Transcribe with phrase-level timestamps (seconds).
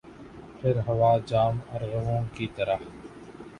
[0.57, 2.77] پر ہوا جام ارغواں کی طرح